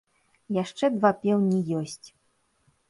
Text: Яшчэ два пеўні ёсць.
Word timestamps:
Яшчэ 0.63 0.85
два 0.95 1.11
пеўні 1.21 1.59
ёсць. 1.83 2.07